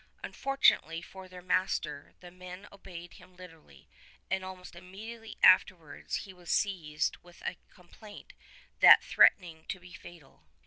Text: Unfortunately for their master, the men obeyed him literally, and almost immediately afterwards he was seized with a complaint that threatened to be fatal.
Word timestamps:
Unfortunately 0.23 0.99
for 1.03 1.27
their 1.29 1.43
master, 1.43 2.15
the 2.21 2.31
men 2.31 2.67
obeyed 2.71 3.13
him 3.13 3.35
literally, 3.35 3.87
and 4.31 4.43
almost 4.43 4.75
immediately 4.75 5.37
afterwards 5.43 6.15
he 6.25 6.33
was 6.33 6.49
seized 6.49 7.17
with 7.17 7.43
a 7.45 7.55
complaint 7.69 8.33
that 8.79 9.03
threatened 9.03 9.69
to 9.69 9.79
be 9.79 9.93
fatal. 9.93 10.47